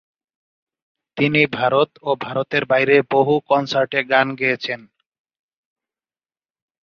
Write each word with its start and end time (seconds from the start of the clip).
তিনি 1.17 1.41
ভারত 1.57 1.89
ও 2.01 2.09
ভারতের 2.25 2.63
বাইরে 2.65 2.95
বহু 3.11 3.33
কনসার্টে 3.49 3.99
গান 4.03 4.27
গেয়েছেন। 4.35 4.79